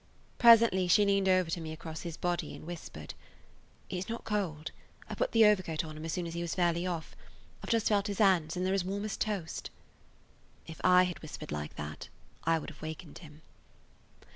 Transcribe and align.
Presently 0.39 0.87
she 0.87 1.05
leaned 1.05 1.29
over 1.29 1.51
to 1.51 1.61
me 1.61 1.71
across 1.71 2.01
his 2.01 2.17
body 2.17 2.55
and 2.55 2.65
whispered: 2.65 3.13
"He 3.87 4.01
's 4.01 4.09
not 4.09 4.23
cold. 4.23 4.71
I 5.07 5.13
put 5.13 5.31
the 5.31 5.45
overcoat 5.45 5.85
on 5.85 5.95
him 5.95 6.03
as 6.03 6.11
soon 6.13 6.25
as 6.25 6.33
he 6.33 6.41
was 6.41 6.55
fairly 6.55 6.87
off. 6.87 7.15
I 7.61 7.67
've 7.67 7.69
just 7.69 7.85
I 7.85 7.89
felt 7.89 8.07
his 8.07 8.17
hands, 8.17 8.57
and 8.57 8.65
they 8.65 8.71
're 8.71 8.73
as 8.73 8.83
warm 8.83 9.05
as 9.05 9.15
toast." 9.15 9.69
If 10.65 10.81
I 10.83 11.03
had 11.03 11.21
whispered 11.21 11.51
like 11.51 11.75
that 11.75 12.09
I 12.45 12.57
would 12.57 12.71
have 12.71 12.81
wakened 12.81 13.19
him. 13.19 13.43